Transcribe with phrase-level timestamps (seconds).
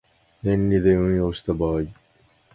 [0.41, 1.83] 年利で運用した場合